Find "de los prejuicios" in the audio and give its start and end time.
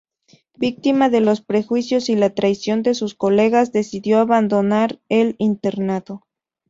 1.11-2.09